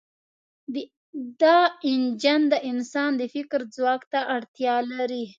[1.41, 1.57] دا
[1.89, 5.23] انجن د انسان د فکر ځواک ته اړتیا لري.